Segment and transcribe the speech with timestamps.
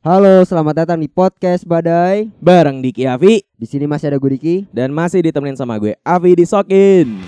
[0.00, 2.32] Halo, selamat datang di podcast Badai.
[2.40, 4.64] Bareng Diki Avi Di sini masih ada gue Diki.
[4.72, 7.20] dan masih ditemenin sama gue Avi Disokin.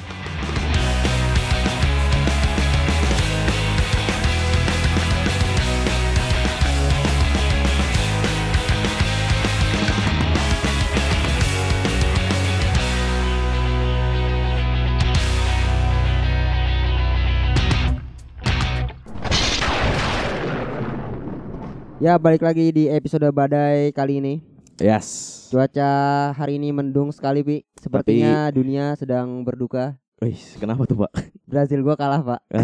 [22.03, 24.43] Ya, balik lagi di episode Badai kali ini.
[24.83, 25.47] Yes.
[25.55, 27.63] Cuaca hari ini mendung sekali, Pi.
[27.79, 29.95] Sepertinya dunia sedang berduka.
[30.19, 31.15] Wih, kenapa tuh Pak?
[31.47, 32.41] Brazil gua kalah, Pak.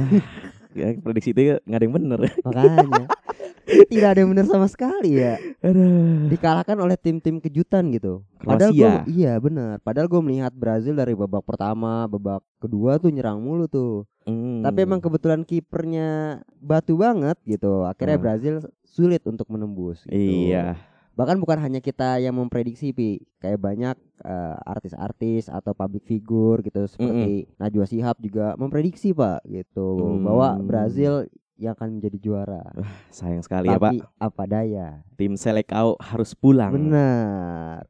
[0.79, 2.21] Ya, prediksi itu nggak ada yang bener.
[2.43, 3.07] Makanya.
[3.91, 5.35] Tidak ada yang benar sama sekali ya.
[5.59, 6.31] Aduh.
[6.31, 8.23] Dikalahkan oleh tim-tim kejutan gitu.
[8.43, 9.83] Padahal gua, iya benar.
[9.83, 14.07] Padahal gue melihat Brazil dari babak pertama, babak kedua tuh nyerang mulu tuh.
[14.29, 14.62] Hmm.
[14.62, 17.83] Tapi emang kebetulan kipernya batu banget gitu.
[17.89, 18.27] Akhirnya Hmm.
[18.29, 18.55] Brazil
[18.98, 20.51] sulit untuk menembus gitu.
[20.51, 20.75] Iya.
[21.15, 26.86] Bahkan bukan hanya kita yang memprediksi pi, kayak banyak eh, artis-artis atau public figure gitu
[26.86, 30.23] seperti Najwa Shihab juga memprediksi Pak gitu Hmm.
[30.23, 31.27] bahwa Brazil
[31.58, 32.62] yang akan menjadi juara.
[33.11, 33.91] Sayang sekali ya Pak.
[33.91, 35.03] Tapi apa daya?
[35.19, 36.70] Tim Selekau harus pulang.
[36.70, 37.83] Benar.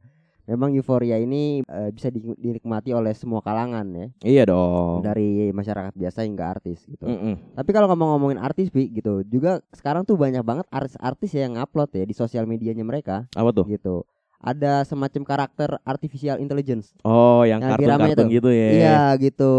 [0.48, 5.04] Memang euforia ini eh, bisa di- dinikmati oleh semua kalangan ya, Iya dong.
[5.04, 7.04] dari masyarakat biasa hingga artis gitu.
[7.04, 7.52] Mm-mm.
[7.52, 12.02] Tapi kalau ngomong-ngomongin artis Pi gitu, juga sekarang tuh banyak banget artis-artis yang ngupload ya
[12.02, 13.68] di sosial medianya mereka Apa tuh?
[13.68, 14.08] gitu.
[14.38, 16.96] Ada semacam karakter artificial intelligence.
[17.02, 18.38] Oh, yang kartun-kartun itu.
[18.38, 18.68] gitu ya.
[18.72, 19.52] Iya gitu.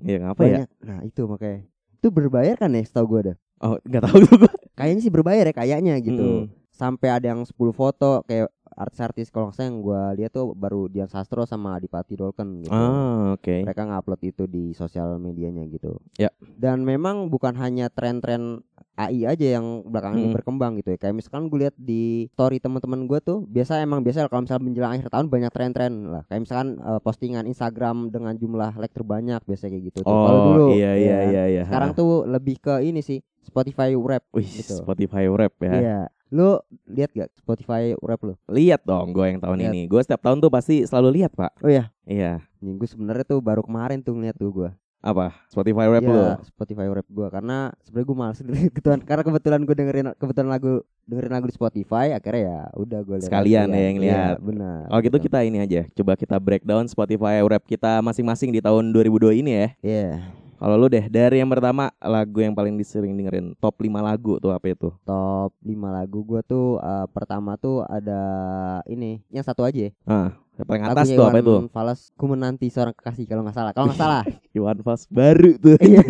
[0.00, 0.46] Iya, ngapa ya?
[0.46, 0.68] Banyak.
[0.80, 1.60] Nah, itu makanya.
[1.94, 3.34] Itu berbayar kan ya setahu gue ada.
[3.58, 4.52] Oh, nggak tahu tuh gua.
[4.72, 6.24] Kayaknya sih berbayar ya kayaknya gitu.
[6.24, 6.44] Mm.
[6.70, 10.90] Sampai ada yang 10 foto kayak artis-artis kalau nggak salah yang gue lihat tuh baru
[10.90, 12.74] Dian Sastro sama Adipati Dolken gitu.
[12.74, 13.62] Ah, oke.
[13.62, 15.98] Mereka ngupload itu di sosial medianya gitu.
[16.18, 16.34] Ya.
[16.42, 20.36] Dan memang bukan hanya tren-tren AI aja yang belakangan ini Mm.
[20.36, 20.98] berkembang gitu ya.
[20.98, 24.92] Kayak misalkan gue lihat di story teman-teman gue tuh biasa emang biasa kalau misalnya menjelang
[24.92, 26.22] akhir tahun banyak tren-tren lah.
[26.24, 30.06] Kayak misalkan eh, postingan Instagram dengan jumlah like terbanyak biasanya kayak gitu tuh.
[30.06, 31.26] Kalau Oh, dulu iya ya iya kan?
[31.28, 31.62] iya iya.
[31.64, 34.78] Sekarang tuh lebih ke ini sih Spotify Rap Wih, gitu.
[34.78, 35.74] Spotify Rap ya.
[35.74, 36.00] Iya.
[36.30, 38.34] Lu lihat gak Spotify Rap lu?
[38.48, 39.70] Lihat dong gue yang tahun Lihat.
[39.70, 39.80] ini.
[39.84, 41.62] Gue setiap tahun tuh pasti selalu lihat, Pak.
[41.62, 41.90] Oh iya.
[42.04, 42.42] Iya.
[42.58, 44.70] Gue sebenarnya tuh baru kemarin tuh ngeliat tuh gue.
[45.04, 45.36] Apa?
[45.52, 46.24] Spotify Rap Iya, lu.
[46.48, 48.38] Spotify rap gua karena sebenarnya gue males
[48.72, 50.72] kebetulan karena kebetulan gue dengerin kebetulan lagu
[51.04, 54.36] dengerin lagu di Spotify akhirnya ya udah gue lihat Sekalian ya yang lihat.
[54.40, 54.82] Iya, benar.
[54.88, 55.84] Oh gitu kita ini aja.
[55.92, 59.68] Coba kita breakdown Spotify Rap kita masing-masing di tahun 2002 ini ya.
[59.84, 60.10] Iya.
[60.64, 64.48] Kalau lu deh dari yang pertama lagu yang paling disering dengerin top 5 lagu tuh
[64.48, 64.88] apa itu?
[65.04, 68.16] Top 5 lagu gua tuh eh, pertama tuh ada
[68.88, 69.90] ini yang satu aja ya.
[70.08, 71.56] Ah, yang paling atas Lagunya tuh apa Iwan itu?
[71.68, 73.72] Fals ku menanti seorang kekasih kalau nggak salah.
[73.76, 74.22] Kalau nggak salah.
[74.56, 75.76] Iwan Fals baru tuh.
[75.84, 76.00] Iya.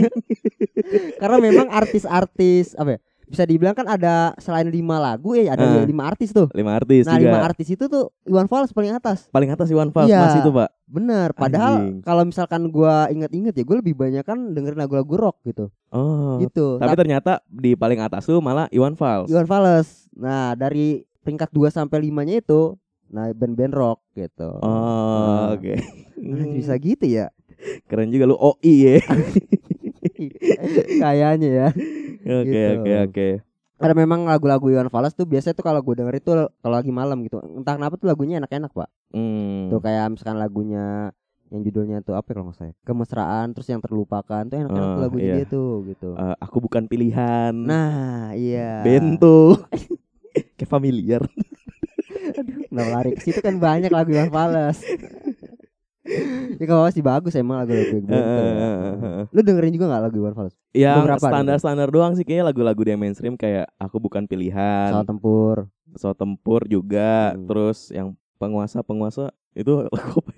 [1.21, 2.99] karena memang artis-artis apa ya?
[3.25, 5.83] Bisa dibilang kan ada selain lima lagu ya ada Ah.
[5.83, 6.47] lima artis tuh.
[6.51, 7.21] lima artis Nah, juga.
[7.27, 9.27] lima artis itu tuh Iwan Fals paling atas.
[9.29, 10.19] Paling atas Iwan Fals Iya.
[10.23, 10.69] masih tuh, Pak.
[10.85, 15.69] Bener, padahal kalau misalkan gua inget-inget ya gue lebih banyak kan dengerin lagu-lagu rock gitu.
[15.89, 16.37] Oh.
[16.39, 16.77] Gitu.
[16.77, 19.27] Tapi ternyata di paling atas tuh malah Iwan Fals.
[19.27, 20.07] Iwan Fals.
[20.13, 22.75] Nah, dari peringkat 2 sampai 5-nya itu
[23.07, 24.59] nah band-band rock gitu.
[24.59, 25.73] Oh, Nah, oke.
[26.17, 27.29] nah, bisa gitu ya.
[27.87, 28.93] Keren juga lu OI ya.
[31.01, 31.69] Kayaknya ya.
[32.25, 32.81] Oke, Gitu.
[32.81, 33.29] oke, oke.
[33.75, 37.21] Karena memang lagu-lagu Iwan Fals tuh biasanya tuh kalau gue denger itu kalau lagi malam
[37.21, 37.37] gitu.
[37.43, 38.89] Entah kenapa tuh lagunya enak-enak, Pak.
[39.13, 39.69] Hmm.
[39.69, 41.13] Tuh kayak misalkan lagunya
[41.53, 42.71] yang judulnya tuh apa ya kalau nggak salah?
[42.71, 42.75] ya?
[42.83, 45.37] Kemesraan terus yang terlupakan tuh enak-enak tuh Oh, lagunya iya.
[45.37, 46.09] dia tuh gitu.
[46.15, 47.53] Eh, aku bukan pilihan.
[47.53, 48.81] Nah, iya.
[48.81, 49.59] Bento.
[50.57, 51.23] Kayak familiar.
[52.71, 54.83] Nah lari ke situ kan banyak lagu Iwan Fals.
[56.61, 58.13] ya kalau sih bagus emang lagu-lagu Bento.
[58.13, 60.55] Eh, Lu dengerin juga gak lagu Iwan Fals?
[60.71, 61.17] Gitu.
[61.17, 64.93] standar-standar doang sih kayaknya lagu-lagu dia mainstream kayak aku bukan pilihan.
[64.93, 65.57] Pesawat tempur.
[65.91, 67.33] Pesawat tempur juga.
[67.33, 67.49] Hmm.
[67.49, 70.33] Terus yang penguasa-penguasa itu lagu apa?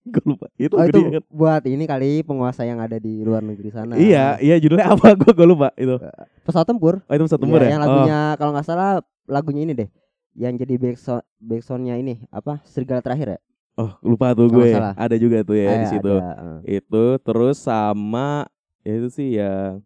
[0.00, 0.46] Gue lupa.
[0.56, 1.22] Itu Oh lagu itu kan.
[1.28, 3.94] buat ini kali penguasa yang ada di luar negeri sana.
[3.96, 5.14] Iya, iya judulnya apa?
[5.20, 5.96] Gue gue lupa itu.
[6.42, 7.00] Pesawat tempur.
[7.06, 7.70] Oh itu pesawat tempur Iya, ya?
[7.72, 8.90] Yang lagunya kalau nggak salah
[9.24, 9.88] lagunya ini deh.
[10.34, 12.60] Yang jadi backsound backsoundnya ini apa?
[12.64, 13.40] Serigala terakhir ya?
[13.78, 14.70] Oh, lupa tuh gue.
[14.74, 16.10] Ada juga tuh ya di Eh, situ.
[16.10, 16.60] ada.
[16.66, 18.46] Itu terus sama
[18.84, 19.80] ya itu sih yang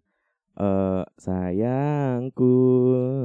[0.55, 2.55] eh sayangku.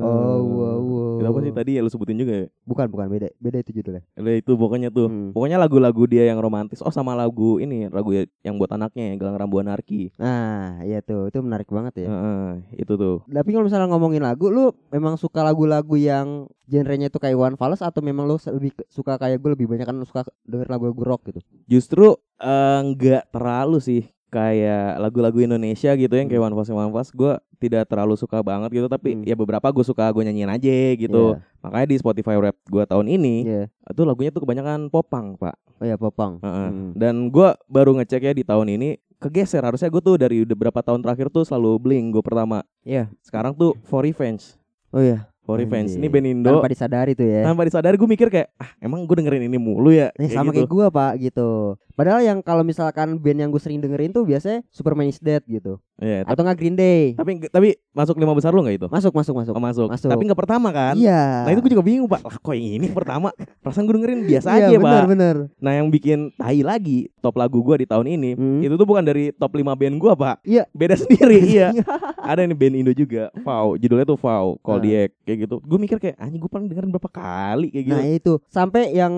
[0.02, 1.18] Oh, wow, wow.
[1.20, 2.46] Itu apa sih tadi ya lu sebutin juga ya?
[2.66, 3.28] Bukan bukan beda.
[3.38, 4.02] Beda itu judulnya.
[4.18, 5.08] Ada itu pokoknya tuh.
[5.12, 5.30] Hmm.
[5.36, 6.82] Pokoknya lagu-lagu dia yang romantis.
[6.82, 10.10] Oh sama lagu ini, lagu ya- yang buat anaknya yang Gelang Rambu Anarki.
[10.18, 11.30] Nah, iya tuh.
[11.30, 12.08] Itu menarik banget ya.
[12.10, 12.50] Heeh,
[12.82, 13.22] itu tuh.
[13.30, 17.82] Tapi kalau misalnya ngomongin lagu, lu memang suka lagu-lagu yang genrenya itu kayak Iwan Fals
[17.86, 21.42] atau memang lu lebih suka kayak gue lebih banyak kan suka denger lagu-lagu rock gitu?
[21.70, 26.54] Justru nggak terlalu sih kayak lagu-lagu Indonesia gitu yang kayak Hmm.
[26.54, 29.24] One Fast One Fast gue tidak terlalu suka banget gitu tapi Hmm.
[29.26, 31.36] ya beberapa gue suka gue nyanyiin aja gitu.
[31.36, 31.42] Iya.
[31.60, 33.64] Makanya di Spotify rap gue tahun ini Iya.
[33.68, 35.58] itu lagunya tuh kebanyakan popang, Pak.
[35.78, 36.38] Oh ya popang.
[36.40, 36.70] Heeh.
[36.70, 36.92] Hmm.
[36.94, 40.80] Dan gue baru ngecek ya di tahun ini kegeser harusnya gue tuh dari udah berapa
[40.80, 42.64] tahun terakhir tuh selalu bling gue pertama.
[42.86, 43.10] Iya.
[43.20, 44.56] Sekarang tuh For Revenge.
[44.94, 45.28] Oh iya.
[45.44, 45.98] For Revenge.
[45.98, 46.54] Ini band Indo.
[46.54, 47.42] Tanpa disadari tuh ya.
[47.42, 50.14] Tanpa disadari gue mikir kayak ah emang gue dengerin ini mulu ya.
[50.16, 50.62] Eh, sama gitu.
[50.62, 51.74] kayak gua pak gitu.
[52.00, 55.84] Padahal yang kalau misalkan band yang gue sering dengerin tuh biasanya Superman is Dead gitu.
[56.00, 57.12] Iya, tapi Atau nggak Green Day.
[57.12, 58.88] tapi tapi masuk lima besar lu nggak itu?
[58.88, 59.52] Masuk masuk masuk.
[59.52, 59.88] Oh, masuk.
[59.92, 60.08] Masuk.
[60.08, 60.96] Tapi nggak pertama kan?
[60.96, 61.44] Iya.
[61.44, 62.24] Nah itu gue juga bingung pak.
[62.24, 63.36] Lah kok yang ini pertama?
[63.60, 65.04] Perasaan gue dengerin biasa iya, aja bener, pak.
[65.12, 65.36] bener.
[65.60, 68.64] Nah yang bikin tai lagi top lagu gue di tahun ini Hmm.
[68.64, 70.36] itu tuh bukan dari top 5 band gue pak.
[70.48, 70.64] Iya.
[70.72, 71.76] Beda sendiri iya.
[72.32, 73.28] Ada nih band Indo juga.
[73.44, 73.76] Vow.
[73.76, 74.56] Judulnya tuh Vow.
[74.64, 74.84] Call Ah.
[74.86, 75.56] Diek kayak gitu.
[75.60, 78.00] Gue mikir kayak anjing gue paling dengerin berapa kali kayak gitu.
[78.00, 79.12] Nah itu sampai yang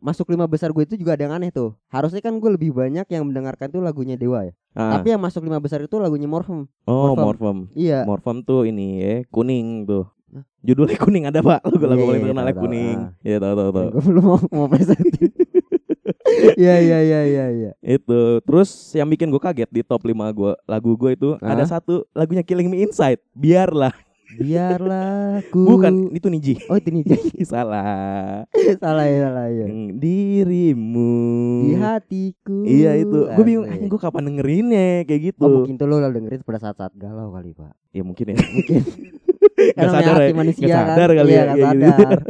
[0.00, 1.76] masuk lima besar gue itu juga ada yang aneh tuh.
[1.92, 4.54] Harusnya kan gue lebih banyak yang mendengarkan tuh lagunya Dewa ya.
[4.72, 4.96] Ah.
[4.96, 6.70] Tapi yang masuk lima besar itu lagunya Morphem.
[6.86, 7.26] oh Morphem.
[7.26, 7.58] Morphem.
[7.74, 8.06] Iya.
[8.06, 10.06] Morphem tuh ini ya kuning tuh.
[10.62, 11.60] Judulnya kuning ada pak.
[11.66, 12.98] Lagu lagu Iya, paling iya, terkenal kuning.
[12.98, 13.10] Ah.
[13.26, 13.88] Iya tahu tahu tahu.
[13.90, 15.30] Gue belum mau mau presentin.
[16.32, 17.70] Iya iya iya iya iya.
[17.84, 21.52] Itu terus yang bikin gue kaget di top 5 gua lagu gue itu Hah?
[21.54, 23.20] ada satu lagunya Killing Me Inside.
[23.36, 23.92] Biarlah.
[24.32, 26.54] Biarlah ku Bukan itu Niji.
[26.68, 27.04] Oh itu nih
[27.44, 28.44] Salah.
[28.78, 29.66] salah ya salah ya.
[29.68, 31.12] Yang Dirimu.
[31.68, 32.58] Di hatiku.
[32.64, 33.18] Iya itu.
[33.28, 35.42] Gue bingung anjing gue kapan dengerinnya kayak gitu.
[35.44, 37.72] Oh mungkin tuh lo dengerin pada saat-saat galau kali pak.
[37.92, 38.36] Ya mungkin ya.
[38.56, 38.80] Mungkin.
[39.72, 40.30] Gak sadar ya.
[40.32, 40.86] manusia Gak kan.
[40.96, 41.44] sadar kali Iya, ya.
[41.44, 41.84] gak kayak gitu.
[41.84, 42.18] sadar.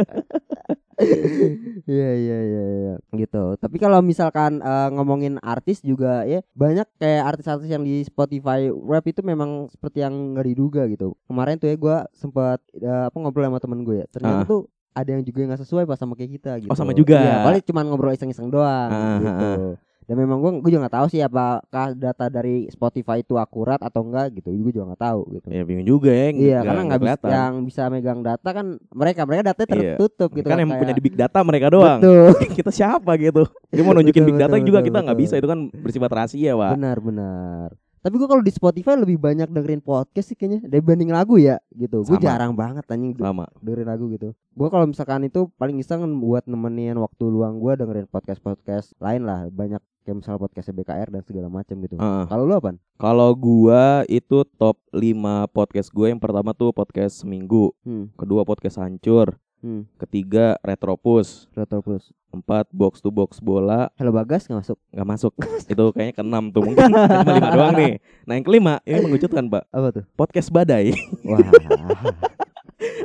[1.83, 2.82] Iya iya iya iya
[3.13, 3.55] gitu.
[3.61, 9.05] Tapi kalau misalkan eh, ngomongin artis juga ya banyak kayak artis-artis yang di Spotify rap
[9.05, 11.13] itu memang seperti yang nggak diduga gitu.
[11.29, 14.07] Kemarin tuh ya gue sempat eh, apa ngobrol sama temen gue ya.
[14.09, 14.49] Ternyata Ah.
[14.49, 14.61] tuh
[14.93, 16.69] ada yang juga nggak sesuai pas sama kayak kita gitu.
[16.69, 17.17] Oh, sama juga.
[17.17, 19.49] Iya, paling cuma ngobrol iseng-iseng doang Ah, gitu.
[19.49, 19.73] ah,
[20.03, 21.63] Dan memang gue gue juga nggak tahu sih apakah
[21.95, 24.51] data dari Spotify itu akurat atau enggak gitu.
[24.51, 25.47] Gue juga nggak tahu gitu.
[25.49, 26.29] Ya bingung juga ya.
[26.31, 29.79] Iya, karena nggak bisa yang bisa megang data kan mereka mereka datanya Iya.
[29.95, 31.99] tertutup gitu kan yang kayak- punya di big data mereka doang.
[32.03, 32.29] Betul.
[32.59, 33.43] kita siapa gitu?
[33.71, 36.11] Dia mau nunjukin Betul, big data betul, juga betul, kita nggak bisa itu kan bersifat
[36.11, 36.73] rahasia, Pak.
[36.75, 37.69] benar benar.
[38.03, 42.03] Tapi gue kalau di Spotify lebih banyak dengerin podcast sih kayaknya dibanding lagu ya gitu.
[42.03, 43.47] Gue jarang banget anjing Sama.
[43.63, 44.35] dengerin lagu gitu.
[44.53, 49.23] Gue kalau misalkan itu paling iseng buat nemenin waktu luang gue dengerin podcast podcast lain
[49.23, 51.95] lah banyak kayak misalnya podcast BKR dan segala macam gitu.
[51.95, 52.25] Heeh.
[52.27, 52.75] Kalau lu apa?
[52.97, 55.15] Kalau gua itu top 5
[55.49, 61.81] podcast gue yang pertama tuh podcast seminggu, Hmm, kedua podcast hancur, hmm, ketiga retropus, Retro
[61.81, 62.11] Plus.
[62.31, 64.79] empat box to box bola Hello Bagas nggak masuk?
[64.89, 65.33] nggak masuk.
[65.69, 67.93] itu kayaknya keenam tuh mungkin cuma lima doang nih.
[68.25, 70.05] Nah yang kelima ini mengejutkan pak Apa tuh?
[70.13, 70.97] podcast badai.
[71.23, 71.45] Wah.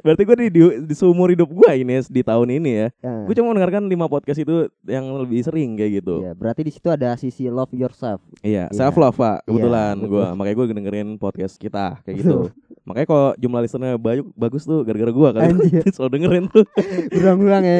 [0.01, 3.13] Berarti gue di, di, di seumur hidup gue ini di tahun ini ya, ya.
[3.25, 6.21] gue cuma mendengarkan lima podcast itu yang lebih sering kayak gitu.
[6.21, 8.21] Iya, berarti di situ ada sisi love yourself.
[8.41, 8.75] Iya, Iya.
[8.75, 9.43] self love pak.
[9.43, 10.35] Kebetulan Iya, gua, betul.
[10.37, 12.37] makanya gue dengerin podcast kita kayak gitu.
[12.87, 15.51] makanya kalau jumlah listener banyak bagus tuh gara-gara gua kan.
[15.51, 15.83] Anjir.
[15.95, 16.65] Selalu dengerin tuh.
[17.11, 17.79] Berulang-ulang ya.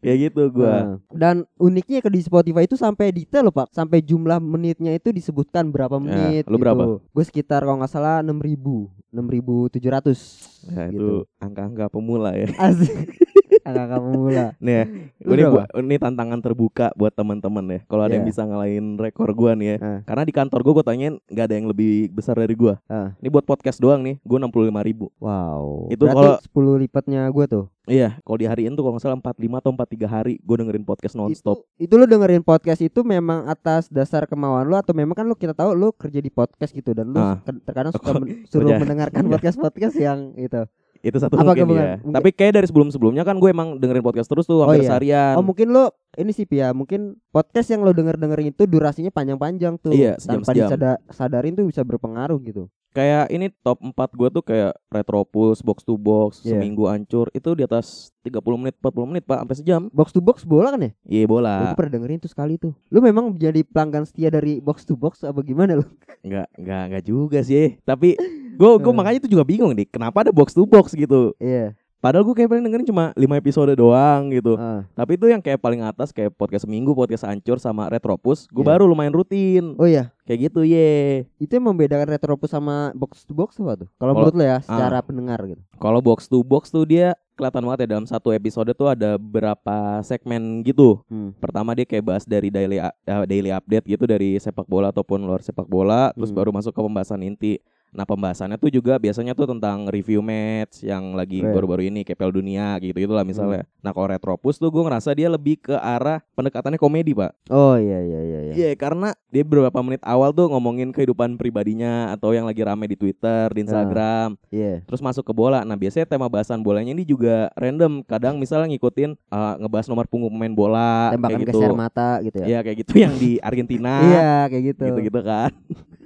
[0.00, 0.68] Kayak gitu gua.
[0.68, 5.12] Nah, Dan uniknya ke di Spotify itu sampai detail loh Pak, sampai jumlah menitnya itu
[5.12, 6.48] disebutkan berapa menit.
[6.48, 6.98] lu berapa?
[7.04, 10.72] Gue sekitar kalau nggak salah 6000, 6700.
[10.72, 11.14] Ya, itu gitu.
[11.36, 12.48] angka-angka pemula ya.
[12.56, 12.96] Asik.
[13.60, 14.44] Angka pemula.
[14.56, 14.84] Nih, ya,
[15.20, 17.80] ini gua, ini tantangan terbuka buat teman-teman ya.
[17.84, 18.30] Kalau ada yang Iya.
[18.30, 19.76] bisa ngalahin rekor gua nih ya.
[19.78, 19.98] Ah.
[20.02, 22.78] Karena di kantor gua gua tanyain nggak ada yang lebih besar dari gua.
[22.86, 23.12] Ah.
[23.18, 25.10] Ini buat podcast doang nih, gua 65 ribu.
[25.18, 25.88] Wow.
[25.88, 27.66] Itu Berarti 10 lipatnya gue tuh.
[27.84, 31.66] Iya, kalau dihariin tuh kalau nggak salah 45 atau 43 hari gua dengerin podcast nonstop.
[31.74, 35.34] Itu, itu lu dengerin podcast itu memang atas dasar kemauan lu atau memang kan lu
[35.34, 37.42] kita tahu lu kerja di podcast gitu dan lu Ah.
[37.42, 39.30] ke- terkadang suka men- suruh mendengarkan Iya.
[39.32, 40.62] podcast-podcast yang itu.
[41.00, 41.96] Itu satu Apa mungkin ya.
[41.96, 44.88] Mungkin- Tapi kayak dari sebelum-sebelumnya kan gue emang dengerin podcast terus tuh Oh hampir iya.
[44.90, 45.34] seharian.
[45.34, 49.78] Oh mungkin lu ini sih ya mungkin podcast yang lo denger dengerin itu durasinya panjang-panjang
[49.78, 50.68] tuh Iya, tanpa sejam-sejam.
[50.68, 52.68] disada- sadarin tuh bisa berpengaruh gitu.
[52.90, 56.54] Kayak ini top 4 gue tuh kayak Retropus, Box to Box, Iya.
[56.54, 60.42] Seminggu Ancur Itu di atas 30 menit, 40 menit pak, sampai sejam Box to box
[60.42, 60.90] bola kan ya?
[61.04, 62.74] Iya Gue bola pernah dengerin tuh sekali tuh.
[62.88, 65.86] Lu memang jadi pelanggan setia dari box to box apa gimana lu?
[66.20, 68.18] Enggak, enggak, enggak juga sih Tapi
[68.52, 68.96] gue gue Eh.
[68.96, 71.78] makanya itu juga bingung nih Kenapa ada Box to Box gitu Iya.
[72.00, 74.88] Padahal gue kayak paling dengerin cuma 5 episode doang gitu ah.
[74.96, 78.72] Tapi itu yang kayak paling atas Kayak podcast Seminggu, podcast Ancur sama Retropus Gue Iya.
[78.72, 83.36] baru lumayan rutin Oh iya, Kayak gitu ye itu yang membedakan Retropus sama box to
[83.36, 83.88] box apa tuh?
[84.00, 84.60] Kalau menurut lo ya ah.
[84.62, 85.60] secara pendengar gitu.
[85.76, 90.00] Kalau box to box tuh dia kelihatan banget ya dalam satu episode tuh ada beberapa
[90.00, 91.00] segmen gitu.
[91.08, 91.32] Hmm.
[91.36, 92.92] Pertama dia kayak bahas dari daily uh,
[93.24, 96.36] daily update gitu dari sepak bola ataupun luar sepak bola, terus Hmm.
[96.36, 97.56] baru masuk ke pembahasan inti.
[97.90, 102.32] Nah pembahasannya tuh juga biasanya tuh tentang review match yang lagi baru-baru ini kayak Piala
[102.32, 103.66] Dunia gitu itulah misalnya.
[103.66, 103.82] Hmm.
[103.82, 107.34] Nah kalau Retropus tuh gue ngerasa dia lebih ke arah pendekatannya komedi pak.
[107.50, 108.52] Oh iya iya iya iya.
[108.54, 112.96] Iya karena dia beberapa menit awal tuh ngomongin kehidupan pribadinya atau yang lagi rame di
[112.98, 114.86] Twitter, di Instagram, Iya.
[114.86, 115.66] terus masuk ke bola.
[115.66, 118.06] Nah biasanya tema bahasan bolanya ini juga random.
[118.06, 121.58] Kadang misalnya ngikutin uh, ngebahas nomor punggung pemain bola, Tembakan kayak gitu.
[121.58, 122.46] share mata gitu ya.
[122.46, 123.92] Iya kayak gitu yang di Argentina.
[124.10, 124.84] Iya kayak gitu.
[124.90, 125.50] gitu-gitu kan.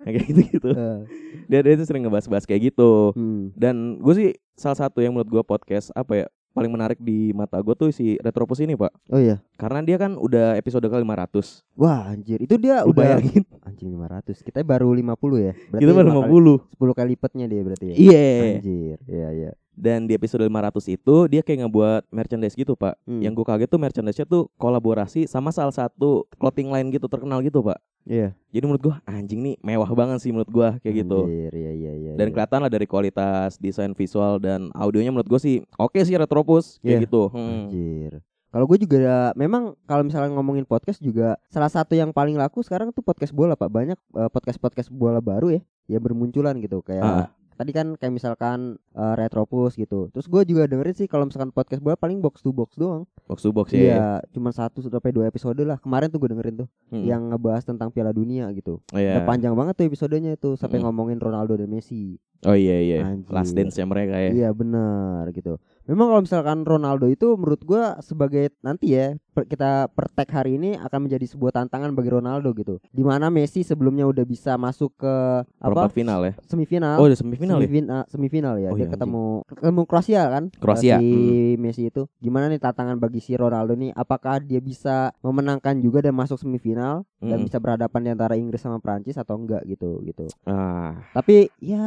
[0.00, 0.70] Kayak gitu-gitu.
[0.70, 0.98] Eh,
[1.46, 3.12] Dia dia tuh sering ngebahas-bahas kayak gitu.
[3.12, 3.52] hmm.
[3.52, 7.54] Dan gue sih salah satu yang menurut gue podcast apa ya paling menarik di mata
[7.56, 8.90] gue tuh si Retropus ini pak.
[9.08, 9.38] Oh iya.
[9.54, 13.90] Karena dia kan udah episode ke 500 Wah anjir itu dia Lu udah bayangin anjing
[13.92, 14.42] 500.
[14.42, 15.52] Kita baru 50 ya.
[15.54, 16.34] Berarti Kita baru lima kali-
[16.74, 17.94] 50 10 kali lipatnya dia berarti ya.
[17.94, 18.24] Iya
[18.58, 18.96] Anjir.
[19.06, 19.50] Iya iya.
[19.78, 23.22] Dan di episode 500 itu Dia kayak ngebuat merchandise gitu pak Hmm.
[23.22, 27.62] Yang gue kaget tuh merchandise-nya tuh Kolaborasi sama salah satu clothing line gitu terkenal gitu
[27.62, 28.32] pak Iya.
[28.48, 31.92] Jadi menurut gue anjing nih mewah banget sih menurut gue Kayak gitu Anjir, iya iya
[31.94, 32.12] iya.
[32.16, 32.32] Dan iya.
[32.34, 36.88] kelihatan lah dari kualitas desain visual dan audionya menurut gue sih oke sih Retropus kayak
[36.88, 37.04] Iya.
[37.04, 37.22] gitu.
[37.30, 37.68] Hmm.
[37.68, 38.12] Anjir.
[38.48, 42.88] Kalau gue juga memang kalau misalnya ngomongin podcast juga salah satu yang paling laku sekarang
[42.90, 47.28] tuh podcast bola pak banyak eh, podcast-podcast bola baru ya yang bermunculan gitu kayak Ah.
[47.58, 48.58] Tadi kan kayak misalkan
[48.94, 50.06] eh, Retropus gitu.
[50.08, 53.02] Terus gue juga dengerin sih kalau misalkan podcast bola paling box to box doang.
[53.26, 53.82] Box to box ya.
[53.82, 55.76] Iya, cuma satu sampai dua episode lah.
[55.76, 57.04] Kemarin tuh gue dengerin tuh Hmm.
[57.04, 58.78] yang ngebahas tentang Piala Dunia gitu.
[58.80, 59.18] oh, iya.
[59.18, 60.88] Udah panjang banget tuh episodenya itu sampai Mm-mm.
[60.88, 62.16] ngomongin Ronaldo dan Messi.
[62.46, 63.02] Oh iya iya.
[63.02, 63.34] Anjir.
[63.34, 64.30] Last dance nya mereka ya.
[64.30, 65.58] Iya benar gitu.
[65.88, 70.60] Memang kalau misalkan Ronaldo itu menurut gua sebagai nanti ya per- kita per tag hari
[70.60, 72.76] ini akan menjadi sebuah tantangan bagi Ronaldo gitu.
[72.92, 75.14] Di mana Messi sebelumnya udah bisa masuk ke
[75.56, 76.32] Perempat apa final ya.
[76.44, 77.00] semifinal.
[77.00, 77.64] Oh udah semifinal ya.
[77.64, 78.68] semifinal, semifinal ya.
[78.68, 80.44] Oh, Dia iya, ketemu ketemu Kroasia kan?
[80.60, 81.08] Kroasia, Si
[81.56, 82.04] Messi itu.
[82.20, 83.96] Gimana nih tantangan bagi si Ronaldo nih?
[83.96, 87.48] Apakah dia bisa memenangkan juga dan masuk semifinal dan Mm-mm.
[87.48, 90.28] bisa berhadapan di antara Inggris sama Prancis atau enggak gitu gitu.
[90.44, 91.80] Ah, Tapi ya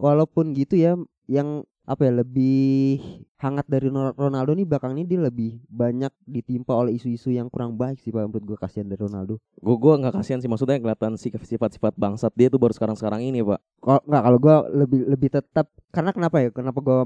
[0.00, 0.96] walaupun gitu ya
[1.28, 3.02] yang apa ya lebih
[3.42, 7.74] hangat dari Ro- Ronaldo nih belakang ini dia lebih banyak ditimpa oleh isu-isu yang kurang
[7.74, 9.42] baik sih Pak menurut gue kasihan dari Ronaldo.
[9.58, 13.42] gua gua nggak kasihan sih maksudnya kelihatan sih sifat-sifat bangsat dia tuh baru sekarang-sekarang ini,
[13.42, 13.58] Pak.
[13.82, 16.48] Kalau nggak kalau gue lebih lebih tetap karena kenapa ya?
[16.54, 16.98] Kenapa gue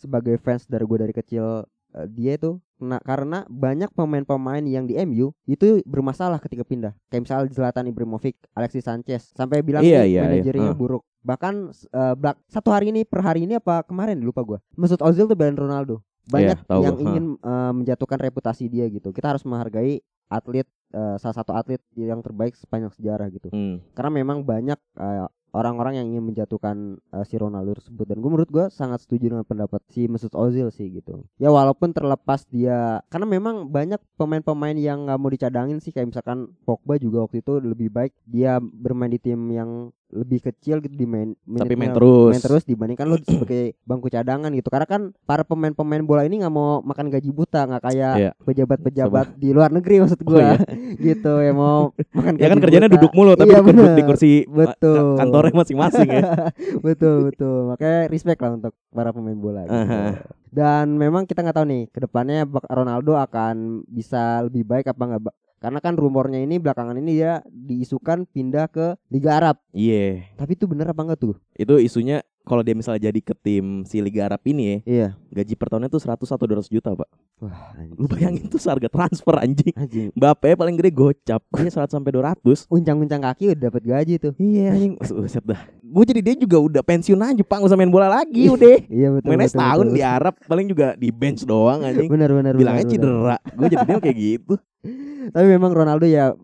[0.00, 1.68] sebagai fans dari gue dari kecil
[2.04, 6.92] dia itu Nah, karena banyak pemain-pemain yang di MU itu bermasalah ketika pindah.
[7.08, 10.76] Kayak misalnya Zlatan Ibrahimovic, Alexis Sanchez sampai bilang Iya, nih iya, manajernya iya.
[10.76, 11.02] buruk.
[11.24, 14.58] Bahkan eh, belak- satu hari ini per hari ini apa kemarin lupa gua.
[14.76, 16.04] Mesut Ozil tuh belain Ronaldo.
[16.28, 19.08] Banyak Iya, tahu yang ingin eh, menjatuhkan reputasi dia gitu.
[19.08, 23.48] Kita harus menghargai atlet eh, salah satu atlet yang terbaik sepanjang sejarah gitu.
[23.56, 23.80] Hmm.
[23.96, 25.24] Karena memang banyak eh,
[25.54, 29.46] orang-orang yang ingin menjatuhkan eh, si Ronaldo tersebut dan gue menurut gue sangat setuju dengan
[29.46, 31.26] pendapat si Mesut Ozil sih gitu.
[31.38, 36.50] Ya walaupun terlepas dia karena memang banyak pemain-pemain yang nggak mau dicadangin sih kayak misalkan
[36.64, 41.02] Pogba juga waktu itu lebih baik dia bermain di tim yang lebih kecil gitu di
[41.02, 42.30] main Tapi main terus.
[42.30, 46.52] main terus dibandingkan lo sebagai bangku cadangan gitu karena kan para pemain-pemain bola ini nggak
[46.52, 48.30] mau makan gaji buta nggak kayak Iya.
[48.40, 50.54] pejabat-pejabat di luar negeri maksud Oh, gua iya.
[51.08, 52.94] gitu ya mau makan Ya kan gaji kerjanya buta.
[52.96, 53.90] duduk mulu tapi Iya, bener.
[53.90, 54.94] di kursi Betul.
[54.94, 56.22] ka- kantornya masing-masing ya.
[56.86, 59.74] betul betul makanya respect lah untuk para pemain bola gitu.
[59.76, 60.22] Aha.
[60.48, 65.22] dan memang kita nggak tahu nih ke depannya Ronaldo akan bisa lebih baik apa nggak
[65.56, 70.28] karena kan rumornya ini belakangan ini dia diisukan pindah ke Liga Arab Iya.
[70.34, 73.98] tapi itu bener apa enggak tuh Itu isunya kalau dia misalnya jadi ke tim si
[73.98, 77.10] Liga Arab ini ya, iya gaji per tahunnya tuh 100 atau 200 juta, Pak.
[77.42, 77.98] wah anjing.
[77.98, 79.74] Lu bayangin tuh harga transfer anjing.
[79.74, 81.42] anjing Mbappe paling gede gocap.
[81.42, 82.70] Dia 100 sampai 200.
[82.70, 84.94] uncang-uncang kaki udah dapat gaji tuh Iya anjing.
[84.94, 85.58] Buset dah.
[85.82, 87.66] Gue jadi dia juga udah pensiun aja, Pak.
[87.66, 88.78] Usah main bola lagi udah.
[88.86, 89.96] iya betul Mainnya betul, setahun betul.
[89.96, 92.06] di Arab paling juga di bench doang anjing.
[92.06, 92.94] benar benar Bilangnya benar.
[92.94, 93.36] cedera.
[93.52, 94.54] Gue jadi dia kayak gitu.
[95.32, 96.34] tapi memang Ronaldo ya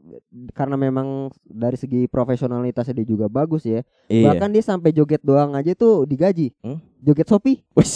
[0.53, 4.29] karena memang dari segi profesionalitasnya dia juga bagus ya Iya.
[4.29, 6.53] Bahkan dia sampai joget doang aja tuh digaji.
[6.61, 6.77] Hmm?
[7.01, 7.65] Joget Shopee.
[7.73, 7.93] Wih,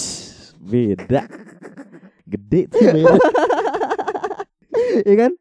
[0.64, 1.28] beda.
[2.32, 3.16] Gede tuh beda.
[5.06, 5.32] Iya kan?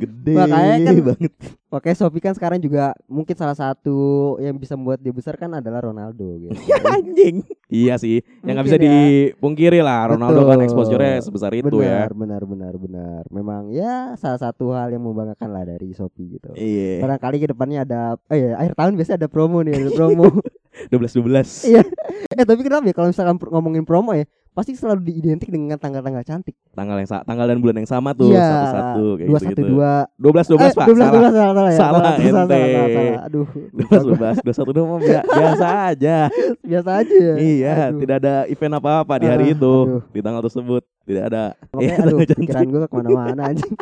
[0.00, 1.32] Gede Makanya kan banget.
[1.70, 3.98] Makanya Shopee kan sekarang juga mungkin salah satu
[4.42, 6.56] yang bisa membuat dia besar kan adalah Ronaldo gitu.
[6.98, 7.46] anjing.
[7.70, 8.20] Iya sih.
[8.42, 8.84] Yang nggak bisa ya.
[8.90, 10.16] dipungkiri lah.
[10.16, 10.66] Ronaldo kan Betul.
[10.66, 12.10] exposure-nya sebesar itu ya.
[12.10, 13.22] benar, benar, benar, benar.
[13.30, 16.50] Memang ya salah satu hal yang membanggakan lah dari Shopee gitu.
[16.58, 16.98] Iya.
[17.06, 20.26] Barangkali ke depannya ada oh ya akhir tahun biasanya ada promo nih, ada promo.
[20.90, 21.70] 12 12.
[21.70, 21.82] Iya.
[22.30, 26.52] eh tapi kenapa ya kalau misalkan ngomongin promo ya pasti selalu diidentik dengan tanggal-tanggal cantik.
[26.70, 28.42] Tanggal yang tanggal dan bulan yang sama tuh Iya.
[28.42, 29.46] satu-satu kayak Dua gitu.
[29.46, 29.92] satu dua.
[30.16, 30.86] 12 12 Pak.
[30.86, 31.10] 12 Salah.
[31.10, 31.78] 12 salah salah ya.
[31.78, 32.60] Salah, salah, salah, ente.
[32.60, 33.20] salah, salah.
[33.24, 33.46] Aduh.
[33.72, 34.04] 12
[34.42, 36.16] 12 21 mah bia- biasa aja.
[36.70, 37.34] biasa aja ya.
[37.36, 37.98] Iya, Aduh.
[37.98, 39.74] tidak ada event apa-apa di hari Ah, itu.
[39.80, 40.02] aduh.
[40.08, 41.44] Di tanggal tersebut tidak ada.
[41.70, 43.74] Makanya Iya, aduh pikiran gue ke mana-mana anjing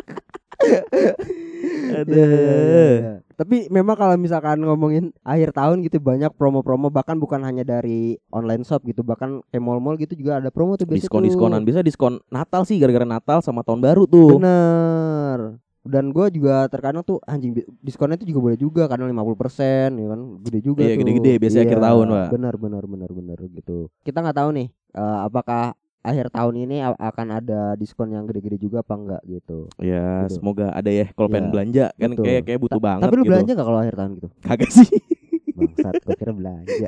[1.89, 2.13] Aduh.
[2.13, 3.13] Iya, iya, iya, iya.
[3.33, 8.67] Tapi memang kalau misalkan ngomongin akhir tahun gitu banyak promo-promo bahkan bukan hanya dari online
[8.67, 11.27] shop gitu bahkan kayak mall-mall gitu juga ada promo tuh biasanya Diskon tuh.
[11.31, 14.37] diskonan bisa diskon Natal sih gara-gara Natal sama tahun baru tuh.
[14.37, 15.55] Bener.
[15.79, 20.19] Dan gue juga terkadang tuh anjing diskonnya itu juga boleh juga kadang 50% ya kan
[20.43, 20.99] gede juga Iya, tuh.
[21.01, 22.27] gede-gede, biasanya akhir tahun, Pak.
[22.35, 23.77] Benar benar benar benar gitu.
[24.03, 28.79] Kita nggak tahu nih eh, apakah akhir tahun ini akan ada diskon yang gede-gede juga
[28.79, 29.67] apa enggak gitu.
[29.77, 30.37] Ya, Gitu.
[30.37, 32.23] semoga ada ya kalau pengen Iya, belanja kan betul.
[32.23, 33.29] kayak kayak butuh Ta- banget Tapi lu gitu.
[33.29, 34.27] belanja nggak kalau akhir tahun gitu?
[34.39, 34.87] Kagak sih.
[35.59, 36.87] Bangsat, gue kira belanja.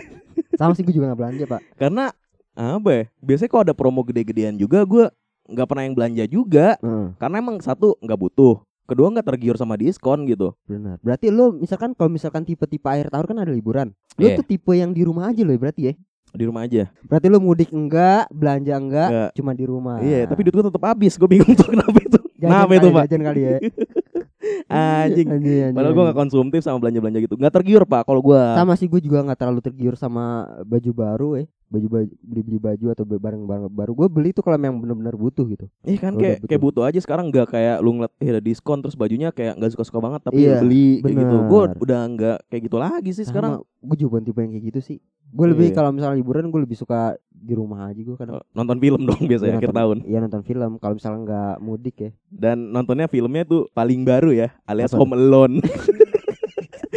[0.55, 1.61] Sama sih gue juga nggak belanja pak.
[1.75, 2.05] Karena
[2.53, 3.03] apa ya?
[3.19, 5.05] Biasanya kalau ada promo gede-gedean juga gua
[5.43, 8.63] nggak pernah yang belanja juga Heeh, karena emang satu nggak butuh.
[8.83, 10.51] Kedua nggak tergiur sama diskon gitu.
[10.63, 10.99] benar.
[10.99, 13.91] Berarti lu misalkan kalau misalkan tipe-tipe akhir tahun kan ada liburan.
[14.15, 14.35] Lu Iya.
[14.35, 15.93] tuh tipe yang di rumah aja loh berarti ya.
[16.31, 16.87] Di rumah aja.
[17.03, 19.29] Berarti lu mudik enggak, belanja enggak, Nggak.
[19.35, 19.97] cuma di rumah.
[19.99, 21.13] Iya, tapi duit gua tetap habis.
[21.19, 22.19] Gue bingung tuh kenapa itu.
[22.39, 23.03] Jajan Kenapa kali, itu, Pak?
[23.05, 23.57] Jajan kali ya.
[24.71, 25.27] Anjing.
[25.27, 28.73] Anjing, anjing, Padahal gue gak konsumtif sama belanja-belanja gitu Gak tergiur pak kalau gue sama
[28.73, 32.85] sih gue juga nggak terlalu tergiur sama baju baru eh baju baju beli beli baju
[32.91, 36.37] atau barang barang baru gue beli tuh kalau memang benar-benar butuh gitu Iya kan kayak
[36.37, 36.47] betul.
[36.47, 39.71] kayak butuh aja sekarang nggak kayak lu ngeliat eh ada diskon terus bajunya kayak nggak
[39.71, 41.35] suka-suka banget tapi Iya, beli kayak gitu.
[41.47, 43.63] Gue udah nggak kayak gitu lagi sih sekarang.
[43.81, 44.97] gue juga bukan tipe yang kayak gitu sih
[45.27, 45.75] gue lebih Iya.
[45.75, 49.21] kalau misalnya liburan gue lebih suka di rumah aja gue kadang Oh, Nonton film dong
[49.23, 49.97] biasanya Iya, akhir tahun.
[50.03, 54.51] iya nonton film kalau misalnya nggak mudik ya Dan nontonnya filmnya tuh paling baru ya
[54.63, 54.99] alias Apa?
[54.99, 55.63] Home Alone.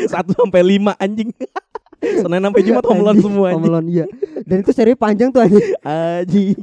[0.04, 1.30] Satu sampai lima anjing.
[2.04, 3.70] Senin sampai Jumat Home Alone Anjing, semua Home anjing.
[3.70, 4.04] Alone, iya
[4.44, 6.58] dan itu seri panjang tuh anjing Anjing.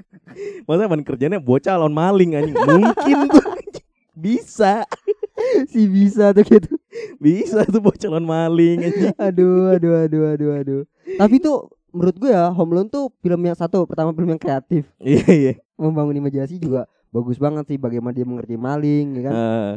[0.66, 2.56] Maksudnya emang kerjanya bocah lawan maling anjing.
[2.56, 3.44] Mungkin tuh.
[4.16, 4.84] Bisa.
[5.72, 6.76] si bisa tuh gitu
[7.16, 9.12] Bisa tuh bocah lawan maling anjing.
[9.16, 10.82] aduh aduh aduh aduh aduh
[11.16, 14.84] tapi tuh menurut gue ya Home Alone tuh film yang satu pertama film yang kreatif
[15.00, 15.52] Iya iya.
[15.74, 19.70] membangun imajinasi juga bagus banget sih bagaimana dia mengerti maling ya kan Eh,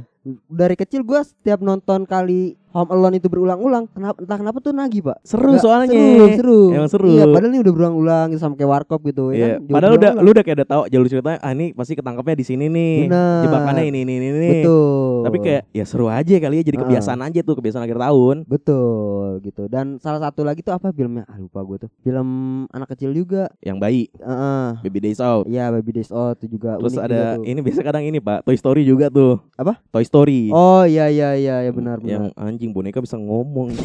[0.47, 5.05] dari kecil gua setiap nonton kali Home Alone itu berulang-ulang kenapa entah kenapa tuh nagih
[5.05, 5.93] pak seru Nggak, soalnya.
[5.93, 7.05] seru seru Emang seru.
[7.07, 10.11] iya padahal ini udah berulang-ulang gitu sama kayak warkop gitu ya Iya, kan padahal udah
[10.17, 11.37] lu udah kayak udah tahu jalur ceritanya.
[11.37, 12.95] Ah ini pasti ketangkapnya di sini nih.
[13.05, 13.41] Benar.
[13.45, 14.27] Jebakannya ini ini ini.
[14.31, 14.49] ini.
[14.57, 18.35] betul Tapi kayak ya seru aja kali ya jadi kebiasaan aja tuh kebiasaan akhir tahun.
[18.47, 22.27] betul gitu dan salah satu lagi tuh apa filmnya ah lupa gue tuh film
[22.69, 24.67] anak kecil juga Yang bayi, Heeh.
[24.81, 25.45] Baby Days Out.
[25.45, 28.81] Iya Baby Days Out itu juga Terus ada ini biasa kadang ini Pak, Toy Story
[28.81, 29.37] juga tuh.
[29.53, 29.77] Apa?
[29.89, 30.53] Toy Story.
[30.53, 33.73] oh iya iya iya ya benar Yang benar anjing boneka bisa ngomong.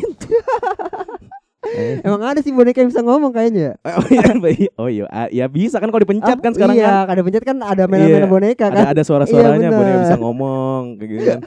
[2.06, 4.64] emang ada sih boneka yang bisa ngomong kayaknya oh iya, bayi.
[4.76, 7.12] oh iya, ah, ya bisa kan kalau dipencet Ah, kan sekarang iya, kan.
[7.12, 10.82] ada pencet kan ada mainan-mainan Iya, boneka kan Ada ada suara-suaranya Iya, boneka bisa ngomong
[10.96, 11.40] kayak gitu kan.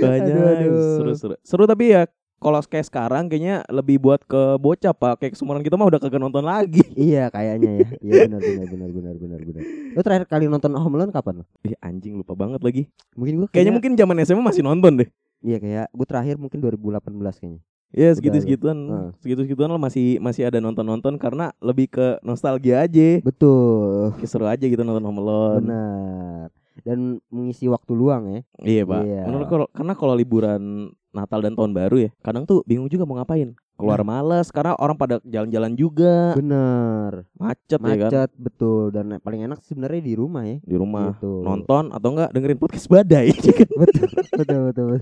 [0.00, 0.88] Banyak Aduh, aduh.
[1.00, 1.34] seru seru.
[1.40, 2.04] Seru tapi ya
[2.40, 6.18] kalau kayak sekarang kayaknya lebih buat ke bocah pak kayak kesemuran kita mah udah kagak
[6.18, 7.88] nonton lagi Iya kayaknya ya.
[8.00, 9.62] Iya benar benar benar benar benar benar.
[9.92, 11.44] Lo terakhir kali nonton Home Alone kapan lo?
[11.68, 15.08] Ih anjing lupa banget lagi Mungkin gua Kayaknya mungkin zaman SMA masih nonton deh
[15.44, 17.00] Iya kayak gue terakhir mungkin 2018
[17.40, 17.60] kayaknya.
[17.90, 19.08] Ya Udah, segitu-segituan Heeh.
[19.20, 24.16] Segitu-segituan lah masih masih ada nonton-nonton Karena lebih ke nostalgia aja Betul.
[24.24, 26.48] Seru aja gitu nonton Home Alone Benar.
[26.82, 28.40] Dan mengisi waktu luang ya.
[28.60, 29.22] Iya pak Iya.
[29.24, 30.62] Menurut kalau- Karena kalau liburan
[31.10, 34.94] Natal dan Tahun Baru ya Kadang tuh bingung juga mau ngapain Keluar males Karena orang
[34.94, 37.26] pada jalan-jalan juga Benar.
[37.34, 40.60] Macet, ya kan Macet betul dan paling enak sebenarnya di rumah ya.
[40.60, 41.42] Di rumah Gitu.
[41.42, 44.86] Nonton atau enggak dengerin podcast badai betul betul betul.
[44.94, 44.96] betul.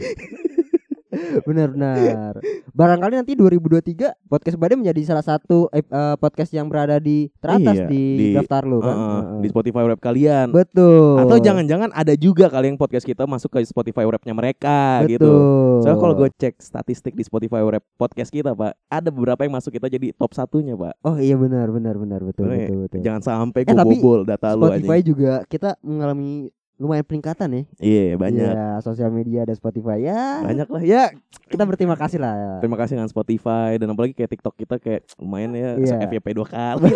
[1.42, 2.32] Benar benar.
[2.70, 7.74] Barangkali nanti 2023 podcast Badai menjadi salah satu eh, eh, podcast yang berada di teratas
[7.76, 8.88] Iya, di, di- daftar lo kan.
[8.88, 9.40] Heeh, Heeh.
[9.40, 11.16] Di Spotify Wrap kalian Betul.
[11.18, 15.10] Atau jangan-jangan ada juga kali yang podcast kita masuk ke Spotify Wrap-nya mereka Betul.
[15.10, 15.32] gitu
[15.80, 19.72] Soalnya kalau gue cek statistik di Spotify Wrap podcast kita pak Ada beberapa yang masuk
[19.72, 22.98] kita jadi top satunya pak Oh iya benar benar benar betul Eh, betul betul.
[23.00, 27.62] Jangan sampai Eh, gue tapi bobol data lu Spotify juga kita mengalami lumayan peningkatan ya.
[27.76, 30.40] Iya banyak Iya, sosial media dan Spotify ya.
[30.40, 31.02] Banyak lah ya
[31.44, 32.58] Kita berterima kasih lah.
[32.58, 36.06] Terima kasih dengan Spotify Dan apalagi kayak TikTok kita kayak lumayan ya Iya.
[36.06, 36.86] FYP dua kali.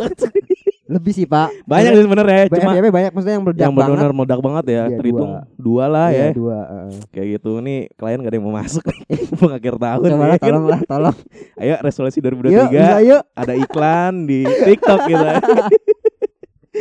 [0.85, 1.65] Lebih sih Pak.
[1.65, 3.93] Banyak sih sebenarnya Banyak Cuma FYP banyak maksudnya yang meledak yang banget.
[3.93, 5.43] benar meledak banget ya Iya, Terhitung dua.
[5.59, 6.59] dua, lah Iya, ya dua.
[6.63, 6.89] heeh.
[7.11, 8.85] Kayak gitu nih klien gak ada yang mau masuk
[9.39, 11.17] Mau akhir tahun Coba ya tolong lah, tolong.
[11.57, 13.23] Ayo resolusi Yuk, 2023 bisa yuk.
[13.33, 15.27] ada iklan di TikTok gitu.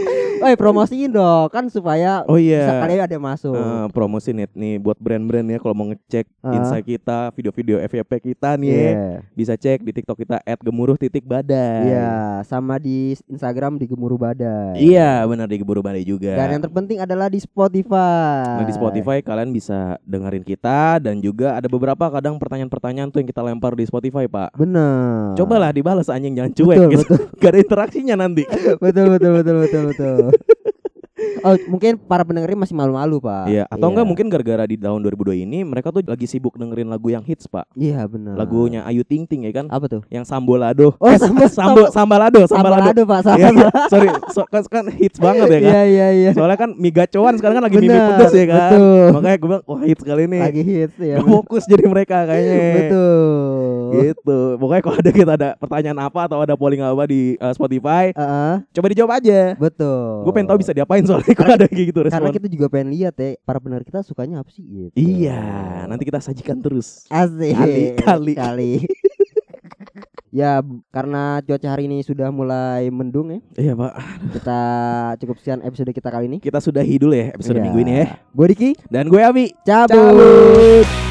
[0.42, 2.82] Eh, promosiin dong kan supaya Oh bisa iya.
[2.82, 3.54] kalian ada yang masuk.
[3.54, 6.58] Eh, promosi nih nih buat brand-brand ya kalau mau ngecek Ah.
[6.58, 8.82] insight kita, video-video FYP kita nih ya.
[8.82, 8.98] Iya.
[9.38, 11.94] Bisa cek di TikTok kita @gemuruh titik badai.
[11.94, 14.82] Iya, sama di Instagram di Gemuruh Badai.
[14.82, 16.34] Iya, benar di Gemuruh Badai juga.
[16.34, 18.58] Dan yang terpenting adalah di Spotify.
[18.58, 23.30] Nah, di Spotify kalian bisa dengerin kita dan juga ada beberapa kadang pertanyaan-pertanyaan tuh yang
[23.30, 24.58] kita lempar di Spotify, Pak.
[24.58, 25.38] Bener.
[25.38, 27.04] Cobalah dibalas anjing jangan cuek Betul, gitu.
[27.06, 27.18] betul.
[27.42, 28.44] Gak ada interaksinya nanti.
[28.84, 29.91] betul betul betul betul betul.
[31.42, 33.46] Oh, mungkin para pendengarnya masih malu-malu, Pak.
[33.46, 37.10] Iya, atau enggak mungkin gara-gara di tahun 2002 ini mereka tuh lagi sibuk dengerin lagu
[37.10, 37.66] yang hits, Pak.
[37.74, 38.34] Iya, benar.
[38.38, 39.70] Lagunya Ayu Ting Ting ya kan?
[39.70, 40.02] apa tuh?
[40.10, 40.98] Yang Sambolado.
[40.98, 42.90] Oh, Eh, Sambal- Sambo Sambalado, Sambalado.
[42.90, 43.20] Sambalado, Pak.
[43.38, 43.58] Iya, Sama.
[43.58, 43.70] iya.
[43.86, 45.72] sorry, so, kan, kan hits banget ya kan?
[45.72, 46.32] Iya, iya, iya.
[46.34, 48.70] Soalnya kan mie gacoan sekarang kan lagi mie Bener, pedes ya kan?
[48.70, 49.06] betul.
[49.14, 50.40] Makanya gue bilang, wah hits kali ini.
[50.42, 51.16] Lagi hits ya.
[51.22, 52.58] Fokus jadi mereka kayaknya.
[52.82, 53.81] Betul.
[53.94, 54.40] Gitu.
[54.56, 58.54] Pokoknya kalau ada kita ada pertanyaan apa atau ada polling apa di uh, Spotify, Heeh,
[58.72, 59.42] coba dijawab aja.
[59.56, 60.24] betul.
[60.24, 62.36] Gue pengen tahu bisa diapain soalnya kalau ada kayak gitu Karena respon.
[62.36, 64.96] kita juga pengen lihat ya para pendengar kita sukanya apa sih gitu.
[64.96, 65.42] Iya,
[65.86, 67.04] nanti kita sajikan terus.
[67.08, 67.54] Asik.
[67.54, 68.34] Kali, kali.
[68.36, 68.72] kali.
[70.32, 73.40] ya, karena cuaca hari ini sudah mulai mendung ya.
[73.58, 73.94] Iya, Pak.
[74.32, 74.62] Kita
[75.20, 76.38] cukup sekian episode kita kali ini.
[76.40, 77.64] Kita sudahi dulu ya episode Iya.
[77.64, 78.06] minggu ini ya.
[78.32, 79.46] Gue Diki, Dan gue Abi.
[79.62, 79.92] cabut.
[79.92, 81.11] Cabut.